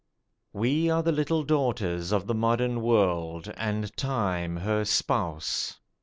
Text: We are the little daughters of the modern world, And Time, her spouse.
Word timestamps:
We 0.51 0.89
are 0.89 1.03
the 1.03 1.11
little 1.11 1.43
daughters 1.43 2.11
of 2.11 2.25
the 2.25 2.33
modern 2.33 2.81
world, 2.81 3.53
And 3.55 3.95
Time, 3.95 4.57
her 4.57 4.83
spouse. 4.83 5.77